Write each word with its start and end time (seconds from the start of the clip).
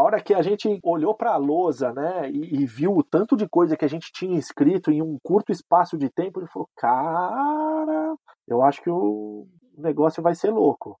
A 0.00 0.02
hora 0.02 0.18
que 0.22 0.32
a 0.32 0.40
gente 0.40 0.80
olhou 0.82 1.14
para 1.14 1.32
a 1.32 1.36
lousa, 1.36 1.92
né, 1.92 2.30
e, 2.30 2.62
e, 2.62 2.64
viu 2.64 2.96
o 2.96 3.02
tanto 3.02 3.36
de 3.36 3.46
coisa 3.46 3.76
que 3.76 3.84
a 3.84 3.88
gente 3.88 4.10
tinha 4.10 4.38
escrito 4.38 4.90
em 4.90 5.02
um 5.02 5.18
curto 5.22 5.52
espaço 5.52 5.98
de 5.98 6.08
tempo, 6.08 6.40
ele 6.40 6.46
falou: 6.46 6.66
Cara, 6.74 8.16
eu 8.48 8.62
acho 8.62 8.80
que 8.80 8.88
o 8.88 9.46
negócio 9.76 10.22
vai 10.22 10.34
ser 10.34 10.50
louco. 10.52 10.98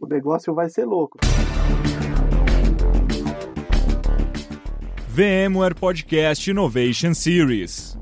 O 0.00 0.06
negócio 0.06 0.54
vai 0.54 0.68
ser 0.70 0.84
louco. 0.84 1.18
VMware 5.08 5.74
Podcast 5.74 6.48
Innovation 6.48 7.14
Series. 7.14 7.98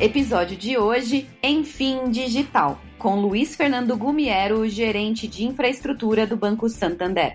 Episódio 0.00 0.56
de 0.56 0.78
hoje, 0.78 1.28
Enfim 1.42 2.10
Digital, 2.10 2.78
com 3.04 3.16
Luiz 3.16 3.54
Fernando 3.54 3.94
Gumiero, 3.98 4.66
gerente 4.66 5.28
de 5.28 5.44
infraestrutura 5.44 6.26
do 6.26 6.38
Banco 6.38 6.70
Santander. 6.70 7.34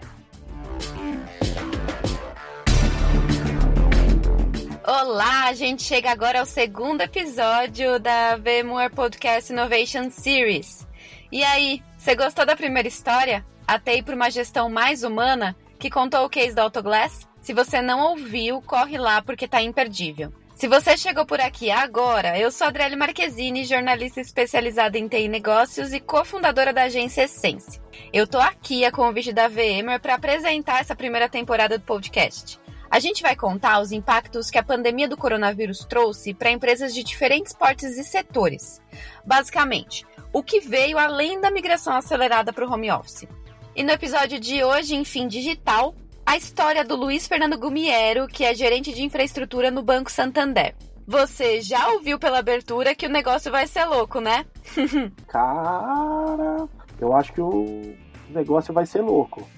Olá, 4.83 5.43
a 5.45 5.53
gente 5.53 5.83
chega 5.83 6.09
agora 6.09 6.39
ao 6.39 6.45
segundo 6.47 7.01
episódio 7.01 7.99
da 7.99 8.35
VMware 8.35 8.91
Podcast 8.91 9.53
Innovation 9.53 10.09
Series. 10.09 10.87
E 11.31 11.43
aí, 11.43 11.83
você 11.95 12.15
gostou 12.15 12.47
da 12.47 12.55
primeira 12.55 12.87
história? 12.87 13.45
Até 13.67 13.97
ir 13.97 14.01
para 14.01 14.15
uma 14.15 14.31
gestão 14.31 14.71
mais 14.71 15.03
humana, 15.03 15.55
que 15.77 15.91
contou 15.91 16.25
o 16.25 16.29
case 16.29 16.55
da 16.55 16.63
Autoglass? 16.63 17.27
Se 17.41 17.53
você 17.53 17.79
não 17.79 18.09
ouviu, 18.09 18.59
corre 18.59 18.97
lá 18.97 19.21
porque 19.21 19.47
tá 19.47 19.61
imperdível. 19.61 20.33
Se 20.59 20.67
você 20.67 20.97
chegou 20.97 21.25
por 21.25 21.39
aqui 21.39 21.71
agora, 21.71 22.37
eu 22.37 22.51
sou 22.51 22.67
Adriele 22.67 22.97
Marquezine, 22.97 23.63
jornalista 23.63 24.19
especializada 24.19 24.97
em 24.97 25.07
TI 25.07 25.29
Negócios 25.29 25.93
e 25.93 26.01
cofundadora 26.01 26.73
da 26.73 26.83
agência 26.83 27.23
Essence. 27.23 27.79
Eu 28.11 28.27
tô 28.27 28.37
aqui 28.39 28.83
a 28.83 28.91
convite 28.91 29.31
da 29.31 29.47
VMware 29.47 30.01
para 30.01 30.15
apresentar 30.15 30.81
essa 30.81 30.93
primeira 30.93 31.29
temporada 31.29 31.77
do 31.77 31.85
podcast. 31.85 32.59
A 32.91 32.99
gente 32.99 33.21
vai 33.21 33.37
contar 33.37 33.79
os 33.79 33.93
impactos 33.93 34.51
que 34.51 34.57
a 34.57 34.63
pandemia 34.63 35.07
do 35.07 35.15
coronavírus 35.15 35.85
trouxe 35.85 36.33
para 36.33 36.51
empresas 36.51 36.93
de 36.93 37.03
diferentes 37.03 37.53
portes 37.53 37.97
e 37.97 38.03
setores. 38.03 38.81
Basicamente, 39.25 40.05
o 40.33 40.43
que 40.43 40.59
veio 40.59 40.97
além 40.97 41.39
da 41.39 41.49
migração 41.49 41.95
acelerada 41.95 42.51
para 42.51 42.67
o 42.67 42.69
home 42.69 42.91
office. 42.91 43.29
E 43.73 43.81
no 43.81 43.91
episódio 43.91 44.37
de 44.37 44.61
hoje, 44.61 44.93
enfim, 44.93 45.25
digital, 45.25 45.95
a 46.29 46.37
história 46.37 46.85
do 46.85 46.95
Luiz 46.95 47.27
Fernando 47.27 47.57
Gumiero, 47.57 48.27
que 48.27 48.45
é 48.45 48.53
gerente 48.53 48.93
de 48.93 49.01
infraestrutura 49.01 49.71
no 49.71 49.81
Banco 49.81 50.11
Santander. 50.11 50.75
Você 51.07 51.59
já 51.59 51.89
ouviu 51.89 52.19
pela 52.19 52.37
abertura 52.37 52.93
que 52.93 53.07
o 53.07 53.09
negócio 53.09 53.51
vai 53.51 53.65
ser 53.65 53.83
louco, 53.85 54.21
né? 54.21 54.45
Cara, 55.27 56.69
eu 57.01 57.15
acho 57.15 57.33
que 57.33 57.41
o 57.41 57.95
negócio 58.29 58.71
vai 58.71 58.85
ser 58.85 59.01
louco. 59.01 59.49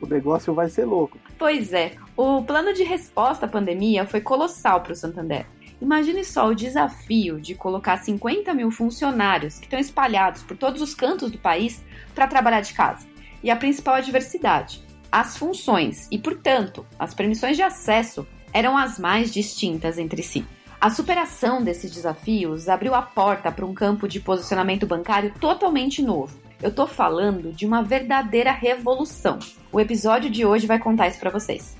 O 0.00 0.06
negócio 0.06 0.54
vai 0.54 0.70
ser 0.70 0.86
louco. 0.86 1.18
Pois 1.38 1.70
é, 1.74 1.92
o 2.16 2.42
plano 2.44 2.72
de 2.72 2.82
resposta 2.82 3.44
à 3.44 3.48
pandemia 3.48 4.06
foi 4.06 4.22
colossal 4.22 4.80
para 4.80 4.94
o 4.94 4.96
Santander. 4.96 5.44
Imagine 5.82 6.24
só 6.24 6.46
o 6.46 6.54
desafio 6.54 7.38
de 7.38 7.54
colocar 7.54 7.98
50 7.98 8.54
mil 8.54 8.70
funcionários 8.70 9.58
que 9.58 9.66
estão 9.66 9.78
espalhados 9.78 10.42
por 10.44 10.56
todos 10.56 10.80
os 10.80 10.94
cantos 10.94 11.30
do 11.30 11.36
país 11.36 11.84
para 12.14 12.26
trabalhar 12.26 12.62
de 12.62 12.72
casa. 12.72 13.06
E 13.42 13.50
a 13.50 13.56
principal 13.56 13.96
adversidade, 13.96 14.82
as 15.10 15.36
funções 15.36 16.06
e, 16.10 16.18
portanto, 16.18 16.86
as 16.98 17.14
permissões 17.14 17.56
de 17.56 17.62
acesso 17.62 18.26
eram 18.52 18.76
as 18.76 18.98
mais 18.98 19.32
distintas 19.32 19.98
entre 19.98 20.22
si. 20.22 20.44
A 20.80 20.88
superação 20.88 21.62
desses 21.62 21.90
desafios 21.90 22.68
abriu 22.68 22.94
a 22.94 23.02
porta 23.02 23.52
para 23.52 23.66
um 23.66 23.74
campo 23.74 24.08
de 24.08 24.18
posicionamento 24.18 24.86
bancário 24.86 25.32
totalmente 25.38 26.00
novo. 26.02 26.38
Eu 26.62 26.70
estou 26.70 26.86
falando 26.86 27.52
de 27.52 27.66
uma 27.66 27.82
verdadeira 27.82 28.50
revolução. 28.50 29.38
O 29.72 29.80
episódio 29.80 30.30
de 30.30 30.44
hoje 30.44 30.66
vai 30.66 30.78
contar 30.78 31.08
isso 31.08 31.20
para 31.20 31.30
vocês. 31.30 31.76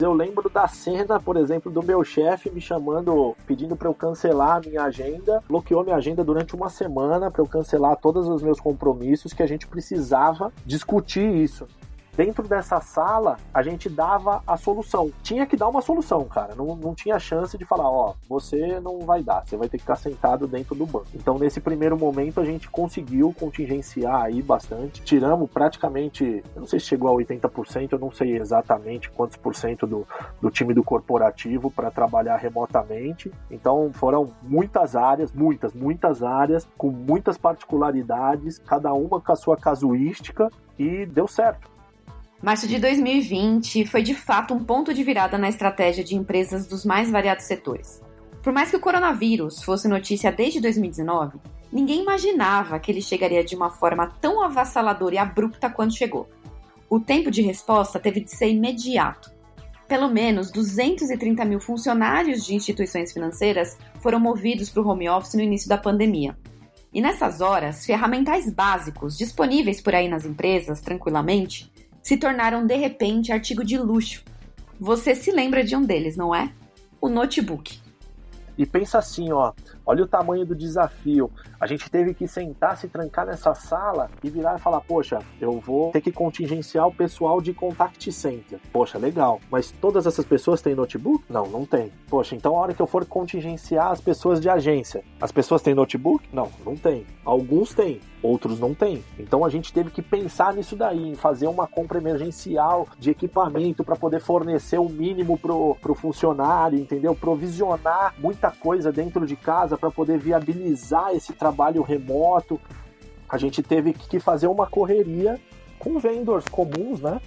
Eu 0.00 0.12
lembro 0.12 0.50
da 0.50 0.66
cena, 0.66 1.20
por 1.20 1.36
exemplo, 1.36 1.70
do 1.70 1.82
meu 1.82 2.02
chefe 2.02 2.50
me 2.50 2.60
chamando, 2.60 3.36
pedindo 3.46 3.76
para 3.76 3.88
eu 3.88 3.94
cancelar 3.94 4.56
a 4.56 4.60
minha 4.60 4.82
agenda, 4.82 5.42
bloqueou 5.48 5.84
minha 5.84 5.96
agenda 5.96 6.24
durante 6.24 6.56
uma 6.56 6.68
semana 6.68 7.30
para 7.30 7.42
eu 7.42 7.46
cancelar 7.46 7.96
todos 7.96 8.26
os 8.26 8.42
meus 8.42 8.58
compromissos 8.58 9.32
que 9.32 9.42
a 9.42 9.46
gente 9.46 9.66
precisava 9.66 10.52
discutir 10.66 11.26
isso. 11.26 11.68
Dentro 12.14 12.46
dessa 12.46 12.78
sala, 12.80 13.38
a 13.54 13.62
gente 13.62 13.88
dava 13.88 14.42
a 14.46 14.58
solução. 14.58 15.10
Tinha 15.22 15.46
que 15.46 15.56
dar 15.56 15.68
uma 15.68 15.80
solução, 15.80 16.24
cara. 16.24 16.54
Não, 16.54 16.76
não 16.76 16.94
tinha 16.94 17.18
chance 17.18 17.56
de 17.56 17.64
falar, 17.64 17.88
ó, 17.88 18.14
você 18.28 18.78
não 18.80 19.00
vai 19.00 19.22
dar, 19.22 19.46
você 19.46 19.56
vai 19.56 19.66
ter 19.66 19.78
que 19.78 19.82
ficar 19.82 19.96
sentado 19.96 20.46
dentro 20.46 20.74
do 20.74 20.84
banco. 20.84 21.06
Então, 21.14 21.38
nesse 21.38 21.58
primeiro 21.58 21.98
momento, 21.98 22.38
a 22.38 22.44
gente 22.44 22.68
conseguiu 22.68 23.34
contingenciar 23.38 24.24
aí 24.24 24.42
bastante. 24.42 25.02
Tiramos 25.02 25.50
praticamente, 25.50 26.44
eu 26.54 26.60
não 26.60 26.66
sei 26.66 26.78
se 26.80 26.86
chegou 26.86 27.08
a 27.08 27.24
80%, 27.24 27.92
eu 27.92 27.98
não 27.98 28.10
sei 28.10 28.36
exatamente 28.36 29.10
quantos 29.10 29.38
por 29.38 29.54
cento 29.54 29.86
do, 29.86 30.06
do 30.40 30.50
time 30.50 30.74
do 30.74 30.84
corporativo 30.84 31.70
para 31.70 31.90
trabalhar 31.90 32.36
remotamente. 32.36 33.32
Então, 33.50 33.90
foram 33.94 34.28
muitas 34.42 34.94
áreas, 34.94 35.32
muitas, 35.32 35.72
muitas 35.72 36.22
áreas, 36.22 36.68
com 36.76 36.90
muitas 36.90 37.38
particularidades, 37.38 38.58
cada 38.58 38.92
uma 38.92 39.18
com 39.18 39.32
a 39.32 39.36
sua 39.36 39.56
casuística, 39.56 40.50
e 40.78 41.06
deu 41.06 41.26
certo. 41.26 41.72
Março 42.42 42.66
de 42.66 42.76
2020 42.80 43.86
foi 43.86 44.02
de 44.02 44.14
fato 44.16 44.52
um 44.52 44.64
ponto 44.64 44.92
de 44.92 45.04
virada 45.04 45.38
na 45.38 45.48
estratégia 45.48 46.02
de 46.02 46.16
empresas 46.16 46.66
dos 46.66 46.84
mais 46.84 47.08
variados 47.08 47.44
setores. 47.44 48.02
Por 48.42 48.52
mais 48.52 48.68
que 48.68 48.76
o 48.76 48.80
coronavírus 48.80 49.62
fosse 49.62 49.86
notícia 49.86 50.32
desde 50.32 50.60
2019, 50.60 51.38
ninguém 51.72 52.02
imaginava 52.02 52.80
que 52.80 52.90
ele 52.90 53.00
chegaria 53.00 53.44
de 53.44 53.54
uma 53.54 53.70
forma 53.70 54.08
tão 54.20 54.42
avassaladora 54.42 55.14
e 55.14 55.18
abrupta 55.18 55.70
quanto 55.70 55.94
chegou. 55.94 56.28
O 56.90 56.98
tempo 56.98 57.30
de 57.30 57.42
resposta 57.42 58.00
teve 58.00 58.18
de 58.18 58.32
ser 58.32 58.48
imediato. 58.48 59.30
Pelo 59.86 60.08
menos 60.08 60.50
230 60.50 61.44
mil 61.44 61.60
funcionários 61.60 62.44
de 62.44 62.56
instituições 62.56 63.12
financeiras 63.12 63.78
foram 64.00 64.18
movidos 64.18 64.68
para 64.68 64.82
o 64.82 64.88
home 64.88 65.08
office 65.08 65.34
no 65.34 65.42
início 65.42 65.68
da 65.68 65.78
pandemia. 65.78 66.36
E 66.92 67.00
nessas 67.00 67.40
horas, 67.40 67.86
ferramentais 67.86 68.52
básicos 68.52 69.16
disponíveis 69.16 69.80
por 69.80 69.94
aí 69.94 70.08
nas 70.08 70.26
empresas, 70.26 70.80
tranquilamente, 70.80 71.71
se 72.02 72.16
tornaram 72.16 72.66
de 72.66 72.76
repente 72.76 73.32
artigo 73.32 73.64
de 73.64 73.78
luxo. 73.78 74.24
Você 74.80 75.14
se 75.14 75.30
lembra 75.30 75.62
de 75.62 75.76
um 75.76 75.84
deles, 75.84 76.16
não 76.16 76.34
é? 76.34 76.52
O 77.00 77.08
notebook. 77.08 77.80
E 78.58 78.66
pensa 78.66 78.98
assim, 78.98 79.32
ó, 79.32 79.52
olha 79.84 80.04
o 80.04 80.06
tamanho 80.06 80.44
do 80.44 80.54
desafio. 80.54 81.30
A 81.60 81.66
gente 81.66 81.90
teve 81.90 82.14
que 82.14 82.26
sentar, 82.26 82.76
se 82.76 82.88
trancar 82.88 83.26
nessa 83.26 83.54
sala 83.54 84.10
e 84.22 84.30
virar 84.30 84.56
e 84.56 84.60
falar: 84.60 84.80
Poxa, 84.80 85.18
eu 85.40 85.60
vou 85.60 85.92
ter 85.92 86.00
que 86.00 86.12
contingenciar 86.12 86.86
o 86.86 86.94
pessoal 86.94 87.40
de 87.40 87.52
contact 87.52 88.10
center. 88.12 88.58
Poxa, 88.72 88.98
legal. 88.98 89.40
Mas 89.50 89.70
todas 89.70 90.06
essas 90.06 90.24
pessoas 90.24 90.60
têm 90.60 90.74
notebook? 90.74 91.24
Não, 91.28 91.46
não 91.46 91.64
tem. 91.64 91.92
Poxa, 92.08 92.34
então 92.34 92.56
a 92.56 92.60
hora 92.60 92.74
que 92.74 92.82
eu 92.82 92.86
for 92.86 93.04
contingenciar 93.04 93.90
as 93.90 94.00
pessoas 94.00 94.40
de 94.40 94.48
agência, 94.48 95.04
as 95.20 95.32
pessoas 95.32 95.62
têm 95.62 95.74
notebook? 95.74 96.28
Não, 96.32 96.50
não 96.64 96.76
tem. 96.76 97.06
Alguns 97.24 97.74
têm 97.74 98.00
outros 98.22 98.60
não 98.60 98.72
têm. 98.72 99.02
Então 99.18 99.44
a 99.44 99.50
gente 99.50 99.72
teve 99.72 99.90
que 99.90 100.00
pensar 100.00 100.54
nisso 100.54 100.76
daí, 100.76 101.10
em 101.10 101.14
fazer 101.14 101.48
uma 101.48 101.66
compra 101.66 101.98
emergencial 101.98 102.86
de 102.98 103.10
equipamento 103.10 103.82
para 103.82 103.96
poder 103.96 104.20
fornecer 104.20 104.78
o 104.78 104.88
mínimo 104.88 105.36
pro, 105.36 105.76
pro 105.80 105.94
funcionário, 105.94 106.78
entendeu? 106.78 107.14
Provisionar 107.14 108.14
muita 108.18 108.50
coisa 108.50 108.92
dentro 108.92 109.26
de 109.26 109.34
casa 109.34 109.71
para 109.76 109.90
poder 109.90 110.18
viabilizar 110.18 111.12
esse 111.14 111.32
trabalho 111.32 111.82
remoto. 111.82 112.60
A 113.28 113.38
gente 113.38 113.62
teve 113.62 113.92
que 113.92 114.20
fazer 114.20 114.46
uma 114.46 114.66
correria 114.66 115.40
com 115.78 115.98
vendors 115.98 116.46
comuns, 116.48 117.00
né? 117.00 117.20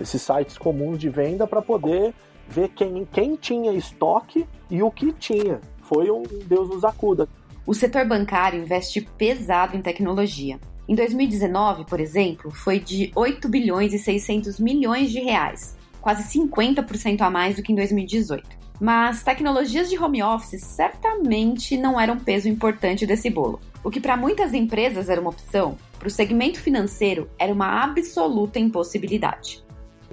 Esses 0.00 0.20
sites 0.20 0.58
comuns 0.58 0.98
de 0.98 1.08
venda 1.08 1.46
para 1.46 1.62
poder 1.62 2.14
ver 2.48 2.68
quem, 2.68 3.06
quem 3.06 3.36
tinha 3.36 3.72
estoque 3.72 4.46
e 4.70 4.82
o 4.82 4.90
que 4.90 5.12
tinha. 5.12 5.60
Foi 5.82 6.10
um 6.10 6.22
Deus 6.46 6.68
nos 6.68 6.84
acuda. 6.84 7.28
O 7.66 7.74
setor 7.74 8.06
bancário 8.06 8.60
investe 8.60 9.00
pesado 9.16 9.76
em 9.76 9.82
tecnologia. 9.82 10.58
Em 10.88 10.94
2019, 10.96 11.84
por 11.84 12.00
exemplo, 12.00 12.50
foi 12.50 12.80
de 12.80 13.12
8 13.14 13.48
bilhões 13.48 13.94
e 13.94 13.98
600 13.98 14.58
milhões 14.58 15.12
de 15.12 15.20
reais, 15.20 15.76
quase 16.00 16.24
50% 16.38 17.20
a 17.20 17.30
mais 17.30 17.56
do 17.56 17.62
que 17.62 17.72
em 17.72 17.76
2018. 17.76 18.42
Mas 18.80 19.22
tecnologias 19.22 19.88
de 19.88 19.98
home 19.98 20.22
office 20.22 20.62
certamente 20.62 21.76
não 21.76 22.00
eram 22.00 22.18
peso 22.18 22.48
importante 22.48 23.06
desse 23.06 23.30
bolo. 23.30 23.60
O 23.84 23.90
que 23.90 24.00
para 24.00 24.16
muitas 24.16 24.54
empresas 24.54 25.08
era 25.08 25.20
uma 25.20 25.30
opção, 25.30 25.76
para 25.98 26.08
o 26.08 26.10
segmento 26.10 26.60
financeiro 26.60 27.28
era 27.38 27.52
uma 27.52 27.82
absoluta 27.82 28.58
impossibilidade 28.58 29.62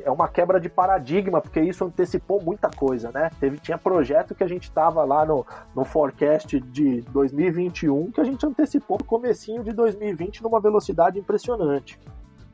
é 0.04 0.10
uma 0.10 0.28
quebra 0.28 0.60
de 0.60 0.70
paradigma, 0.70 1.42
porque 1.42 1.60
isso 1.60 1.84
antecipou 1.86 2.42
muita 2.42 2.70
coisa, 2.70 3.12
né? 3.12 3.30
Teve, 3.40 3.58
tinha 3.58 3.78
projeto 3.78 4.36
que 4.36 4.44
a 4.44 4.48
gente 4.48 4.64
estava 4.64 5.04
lá 5.04 5.26
no, 5.26 5.46
no 5.76 5.84
forecast 5.84 6.60
de 6.60 7.02
2021 7.02 8.12
que 8.12 8.22
a 8.22 8.24
gente 8.24 8.46
antecipou 8.46 8.98
no 8.98 9.06
comecinho 9.06 9.64
de 9.64 9.72
2020 9.72 10.44
numa 10.44 10.60
velocidade 10.60 11.20
impressionante 11.20 12.00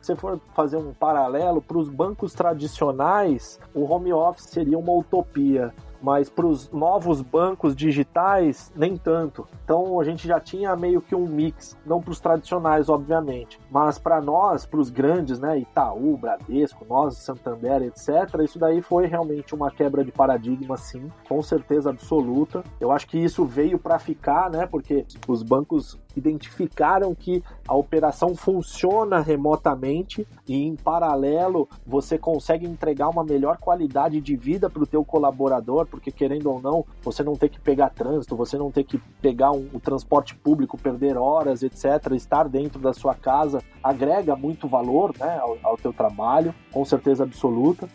se 0.06 0.14
você 0.14 0.16
for 0.16 0.40
fazer 0.54 0.78
um 0.78 0.94
paralelo 0.94 1.60
para 1.60 1.80
os 1.80 1.90
bancos 1.90 2.32
tradicionais, 2.32 3.60
o 3.74 3.92
home 3.92 4.14
office 4.14 4.46
seria 4.46 4.78
uma 4.78 4.94
utopia 4.94 5.74
mas 6.06 6.30
para 6.30 6.46
os 6.46 6.70
novos 6.72 7.20
bancos 7.20 7.76
digitais, 7.76 8.72
nem 8.76 8.96
tanto. 8.96 9.48
Então 9.64 10.00
a 10.00 10.04
gente 10.04 10.28
já 10.28 10.40
tinha 10.40 10.76
meio 10.76 11.02
que 11.02 11.16
um 11.16 11.26
mix, 11.26 11.76
não 11.84 12.00
para 12.00 12.12
os 12.12 12.20
tradicionais, 12.20 12.90
obviamente, 12.90 13.60
mas 13.72 13.98
para 13.98 14.22
nós, 14.22 14.68
para 14.68 14.80
os 14.80 14.92
grandes, 14.92 15.40
né, 15.40 15.58
Itaú, 15.58 16.16
Bradesco, 16.16 16.86
nós, 16.88 17.18
Santander, 17.18 17.82
etc., 17.82 18.40
isso 18.44 18.60
daí 18.60 18.84
foi 18.84 19.08
realmente 19.08 19.56
uma 19.56 19.72
quebra 19.72 20.06
de 20.06 20.12
paradigma, 20.12 20.78
sim, 20.78 21.12
com 21.28 21.42
certeza 21.42 21.90
absoluta. 21.90 22.64
Eu 22.80 22.92
acho 22.92 23.08
que 23.08 23.18
isso 23.18 23.44
veio 23.44 23.80
para 23.80 23.98
ficar, 23.98 24.52
né, 24.52 24.68
porque 24.68 25.08
os 25.28 25.42
bancos 25.42 26.00
identificaram 26.16 27.14
que 27.14 27.44
a 27.68 27.76
operação 27.76 28.36
funciona 28.36 29.20
remotamente 29.20 30.28
e 30.48 30.64
em 30.64 30.76
paralelo 30.76 31.68
você 31.86 32.18
consegue 32.18 32.66
entregar 32.66 33.10
uma 33.10 33.24
melhor 33.24 33.58
qualidade 33.58 34.22
de 34.22 34.36
vida 34.36 34.70
para 34.70 34.84
o 34.84 34.88
teu 34.88 35.04
colaborador, 35.04 35.86
porque 35.86 36.12
querendo 36.12 36.52
ou 36.52 36.62
não, 36.62 36.86
você 37.02 37.24
não 37.24 37.36
tem 37.36 37.50
que 37.50 37.60
pegar 37.60 37.90
trânsito, 37.90 38.36
você 38.36 38.58
não 38.58 38.72
tem 38.72 38.84
que 38.84 38.98
pegar 39.22 39.52
um, 39.52 39.68
o 39.74 39.80
transporte 39.80 40.36
público, 40.36 40.78
perder 40.78 41.18
horas, 41.18 41.64
etc. 41.64 42.12
Estar 42.14 42.48
dentro 42.48 42.80
da 42.80 42.94
sua 42.94 43.14
casa 43.14 43.62
agrega 43.84 44.36
muito 44.36 44.68
valor 44.68 45.14
né, 45.20 45.40
ao, 45.40 45.58
ao 45.64 45.78
teu 45.78 45.94
trabalho, 45.94 46.54
com 46.72 46.86
certeza 46.86 47.24
absoluta. 47.24 47.90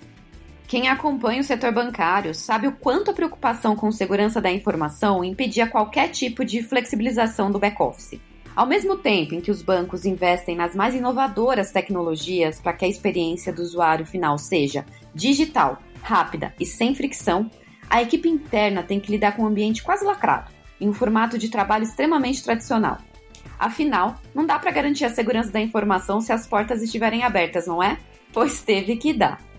Quem 0.70 0.86
acompanha 0.86 1.40
o 1.40 1.44
setor 1.44 1.72
bancário 1.72 2.32
sabe 2.32 2.68
o 2.68 2.72
quanto 2.72 3.10
a 3.10 3.12
preocupação 3.12 3.74
com 3.74 3.90
segurança 3.90 4.40
da 4.40 4.52
informação 4.52 5.24
impedia 5.24 5.66
qualquer 5.66 6.10
tipo 6.10 6.44
de 6.44 6.62
flexibilização 6.62 7.50
do 7.50 7.58
back-office. 7.58 8.20
Ao 8.54 8.64
mesmo 8.64 8.96
tempo 8.96 9.34
em 9.34 9.40
que 9.40 9.50
os 9.50 9.62
bancos 9.62 10.04
investem 10.04 10.54
nas 10.54 10.72
mais 10.72 10.94
inovadoras 10.94 11.72
tecnologias 11.72 12.60
para 12.60 12.72
que 12.72 12.84
a 12.84 12.88
experiência 12.88 13.52
do 13.52 13.62
usuário 13.62 14.06
final 14.06 14.38
seja 14.38 14.86
digital, 15.12 15.82
rápida 16.02 16.54
e 16.60 16.64
sem 16.64 16.94
fricção, 16.94 17.50
a 17.90 18.00
equipe 18.00 18.28
interna 18.28 18.84
tem 18.84 19.00
que 19.00 19.10
lidar 19.10 19.34
com 19.34 19.42
um 19.42 19.48
ambiente 19.48 19.82
quase 19.82 20.04
lacrado, 20.04 20.52
em 20.80 20.88
um 20.88 20.92
formato 20.92 21.36
de 21.36 21.48
trabalho 21.48 21.82
extremamente 21.82 22.44
tradicional. 22.44 22.98
Afinal, 23.58 24.20
não 24.32 24.46
dá 24.46 24.56
para 24.56 24.70
garantir 24.70 25.04
a 25.04 25.10
segurança 25.10 25.50
da 25.50 25.60
informação 25.60 26.20
se 26.20 26.32
as 26.32 26.46
portas 26.46 26.80
estiverem 26.80 27.24
abertas, 27.24 27.66
não 27.66 27.82
é? 27.82 27.98
Pois 28.32 28.62
teve 28.62 28.94
que 28.94 29.12
dar 29.12 29.49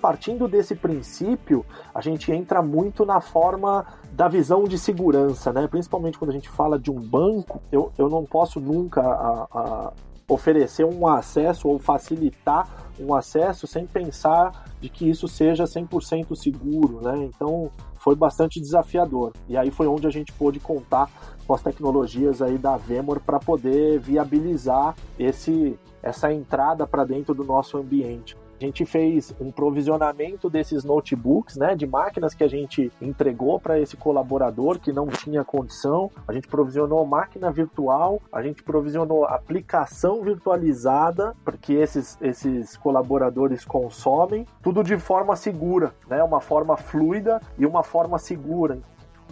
partindo 0.00 0.46
desse 0.46 0.74
princípio, 0.74 1.64
a 1.94 2.00
gente 2.00 2.30
entra 2.32 2.62
muito 2.62 3.04
na 3.04 3.20
forma 3.20 3.86
da 4.12 4.28
visão 4.28 4.64
de 4.64 4.78
segurança, 4.78 5.52
né? 5.52 5.66
Principalmente 5.66 6.18
quando 6.18 6.30
a 6.30 6.34
gente 6.34 6.48
fala 6.48 6.78
de 6.78 6.90
um 6.90 7.00
banco, 7.00 7.60
eu, 7.70 7.92
eu 7.98 8.08
não 8.08 8.24
posso 8.24 8.60
nunca 8.60 9.00
a, 9.00 9.48
a 9.52 9.92
oferecer 10.28 10.84
um 10.84 11.06
acesso 11.06 11.68
ou 11.68 11.78
facilitar 11.78 12.68
um 12.98 13.14
acesso 13.14 13.66
sem 13.66 13.86
pensar 13.86 14.66
de 14.80 14.88
que 14.88 15.08
isso 15.08 15.28
seja 15.28 15.64
100% 15.64 16.34
seguro, 16.34 17.00
né? 17.02 17.24
Então 17.24 17.70
foi 17.98 18.14
bastante 18.14 18.60
desafiador. 18.60 19.32
E 19.48 19.56
aí 19.56 19.70
foi 19.70 19.86
onde 19.86 20.06
a 20.06 20.10
gente 20.10 20.32
pôde 20.32 20.60
contar 20.60 21.10
com 21.46 21.54
as 21.54 21.62
tecnologias 21.62 22.42
aí 22.42 22.58
da 22.58 22.76
Vemor 22.76 23.20
para 23.20 23.38
poder 23.38 23.98
viabilizar 23.98 24.94
esse 25.18 25.78
essa 26.02 26.32
entrada 26.32 26.86
para 26.86 27.04
dentro 27.04 27.34
do 27.34 27.42
nosso 27.42 27.76
ambiente. 27.76 28.36
A 28.58 28.64
gente 28.64 28.86
fez 28.86 29.34
um 29.38 29.50
provisionamento 29.50 30.48
desses 30.48 30.82
notebooks, 30.82 31.56
né, 31.56 31.76
de 31.76 31.86
máquinas 31.86 32.32
que 32.32 32.42
a 32.42 32.48
gente 32.48 32.90
entregou 33.02 33.60
para 33.60 33.78
esse 33.78 33.96
colaborador 33.96 34.78
que 34.78 34.92
não 34.92 35.08
tinha 35.08 35.44
condição. 35.44 36.10
A 36.26 36.32
gente 36.32 36.48
provisionou 36.48 37.04
máquina 37.06 37.50
virtual, 37.50 38.20
a 38.32 38.42
gente 38.42 38.62
provisionou 38.62 39.26
aplicação 39.26 40.22
virtualizada, 40.22 41.36
porque 41.44 41.74
esses, 41.74 42.16
esses 42.22 42.76
colaboradores 42.78 43.64
consomem, 43.64 44.46
tudo 44.62 44.82
de 44.82 44.96
forma 44.96 45.36
segura, 45.36 45.94
né, 46.08 46.22
uma 46.22 46.40
forma 46.40 46.78
fluida 46.78 47.40
e 47.58 47.66
uma 47.66 47.82
forma 47.82 48.18
segura. 48.18 48.78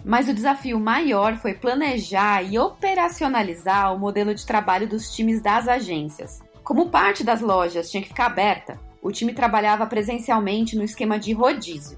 Mas 0.03 0.29
o 0.29 0.33
desafio 0.35 0.79
maior 0.79 1.35
foi 1.37 1.55
planejar 1.55 2.43
e 2.43 2.59
operacionalizar 2.59 3.91
o 3.91 3.97
modelo 3.97 4.35
de 4.35 4.45
trabalho 4.45 4.87
dos 4.87 5.11
times 5.15 5.41
das 5.41 5.67
agências. 5.67 6.43
Como 6.63 6.89
parte 6.89 7.23
das 7.23 7.41
lojas 7.41 7.89
tinha 7.89 8.03
que 8.03 8.09
ficar 8.09 8.27
aberta, 8.27 8.79
o 9.05 9.11
time 9.11 9.35
trabalhava 9.35 9.85
presencialmente 9.85 10.75
no 10.75 10.83
esquema 10.83 11.19
de 11.19 11.31
rodízio. 11.31 11.95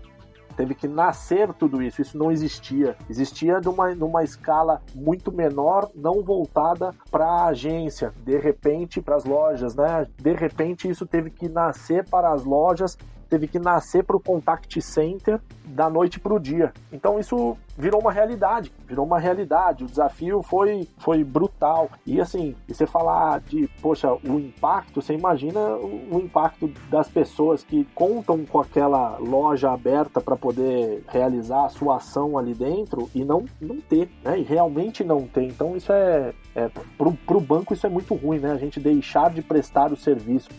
Teve 0.58 0.76
que 0.76 0.90
nascer 0.90 1.54
tudo 1.54 1.82
isso, 1.82 2.02
isso 2.02 2.18
não 2.18 2.30
existia. 2.30 2.98
Existia 3.10 3.62
numa, 3.62 3.96
numa 3.96 4.26
escala 4.26 4.82
muito 4.94 5.32
menor, 5.32 5.90
não 5.96 6.22
voltada 6.22 6.94
para 7.10 7.26
a 7.26 7.46
agência, 7.46 8.14
de 8.26 8.38
repente 8.38 9.00
para 9.00 9.16
as 9.16 9.24
lojas, 9.24 9.74
né? 9.74 10.06
De 10.18 10.34
repente 10.34 10.90
isso 10.90 11.06
teve 11.06 11.30
que 11.30 11.48
nascer 11.48 12.04
para 12.10 12.34
as 12.34 12.44
lojas 12.44 12.98
teve 13.28 13.48
que 13.48 13.60
nascer 13.60 14.04
para 14.04 14.16
o 14.16 14.20
contact 14.20 14.82
center 14.82 15.40
da 15.66 15.90
noite 15.90 16.20
para 16.20 16.34
o 16.34 16.40
dia. 16.40 16.74
Então 16.92 17.20
isso 17.20 17.58
virou 17.78 18.02
uma 18.02 18.12
realidade, 18.12 18.72
virou 18.88 19.06
uma 19.06 19.20
realidade. 19.20 19.84
O 19.84 19.88
desafio 19.88 20.42
foi, 20.42 20.88
foi 20.98 21.24
brutal. 21.24 21.90
E 22.06 22.20
assim, 22.20 22.56
e 22.68 22.74
você 22.74 22.88
falar 22.88 23.40
de, 23.42 23.70
poxa, 23.82 24.12
o 24.12 24.40
impacto, 24.40 25.02
você 25.02 25.14
imagina 25.14 25.60
o, 25.60 26.18
impacto 26.18 26.72
das 26.90 27.08
pessoas 27.08 27.64
que 27.64 27.86
contam 27.94 28.46
com 28.46 28.60
aquela 28.60 29.18
loja 29.18 29.72
aberta 29.72 30.20
para 30.20 30.36
poder 30.36 31.04
realizar 31.08 31.66
a 31.66 31.70
sua 31.70 31.98
ação 31.98 32.38
ali 32.38 32.54
dentro 32.54 33.10
e 33.14 33.24
não, 33.24 33.46
não 33.62 33.80
ter, 33.80 34.10
né? 34.24 34.40
E 34.40 34.44
realmente 34.44 35.04
não 35.04 35.28
ter. 35.28 35.44
Então 35.44 35.76
isso 35.76 35.92
é, 35.92 36.34
é 36.56 36.70
para 36.98 37.38
o 37.38 37.42
banco 37.42 37.74
isso 37.74 37.86
é 37.86 37.90
muito 37.90 38.16
ruim, 38.16 38.40
né? 38.40 38.52
A 38.52 38.58
gente 38.58 38.80
deixar 38.80 39.30
de 39.32 39.42
prestar 39.42 39.92
o 39.92 39.96
serviço. 39.96 40.50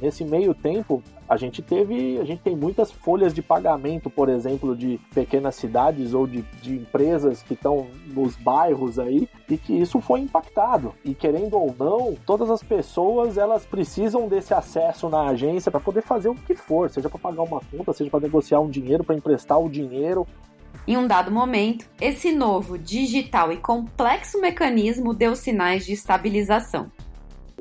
Nesse 0.00 0.24
meio 0.24 0.54
tempo, 0.54 1.02
a 1.28 1.36
gente 1.36 1.62
teve, 1.62 2.18
a 2.18 2.24
gente 2.24 2.42
tem 2.42 2.54
muitas 2.54 2.92
folhas 2.92 3.32
de 3.32 3.42
pagamento, 3.42 4.10
por 4.10 4.28
exemplo, 4.28 4.76
de 4.76 5.00
pequenas 5.14 5.54
cidades 5.56 6.12
ou 6.14 6.26
de, 6.26 6.42
de 6.62 6.76
empresas 6.76 7.42
que 7.42 7.54
estão 7.54 7.86
nos 8.06 8.36
bairros 8.36 8.98
aí, 8.98 9.28
e 9.48 9.56
que 9.56 9.72
isso 9.72 10.00
foi 10.00 10.20
impactado. 10.20 10.94
E 11.04 11.14
querendo 11.14 11.56
ou 11.56 11.74
não, 11.78 12.14
todas 12.26 12.50
as 12.50 12.62
pessoas 12.62 13.38
elas 13.38 13.64
precisam 13.64 14.28
desse 14.28 14.52
acesso 14.52 15.08
na 15.08 15.28
agência 15.28 15.70
para 15.70 15.80
poder 15.80 16.02
fazer 16.02 16.28
o 16.28 16.34
que 16.34 16.54
for, 16.54 16.90
seja 16.90 17.08
para 17.08 17.18
pagar 17.18 17.42
uma 17.42 17.60
conta, 17.60 17.92
seja 17.92 18.10
para 18.10 18.20
negociar 18.20 18.60
um 18.60 18.68
dinheiro, 18.68 19.02
para 19.02 19.16
emprestar 19.16 19.58
o 19.58 19.68
dinheiro. 19.68 20.26
Em 20.86 20.96
um 20.96 21.06
dado 21.06 21.32
momento, 21.32 21.88
esse 22.00 22.30
novo, 22.30 22.78
digital 22.78 23.50
e 23.50 23.56
complexo 23.56 24.40
mecanismo 24.40 25.14
deu 25.14 25.34
sinais 25.34 25.84
de 25.84 25.92
estabilização. 25.92 26.90